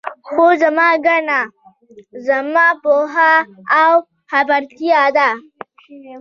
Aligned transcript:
خو 0.27 0.43
زما 0.61 0.89
ګناه، 1.05 1.47
زما 2.27 2.67
پوهه 2.83 3.33
او 3.81 3.91
خبرتيا 4.31 5.03
ده. 5.17 5.29